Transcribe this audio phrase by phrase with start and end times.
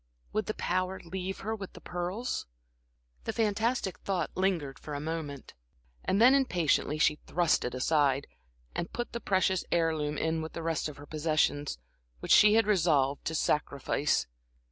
[0.33, 2.47] Would the power leave her with the pearls?
[3.25, 5.53] The fantastic thought lingered for a moment,
[6.03, 8.25] and then impatiently she thrust it aside,
[8.73, 11.77] and put the precious heirloom in with the rest of her possessions,
[12.19, 14.25] which she had resolved to sacrifice.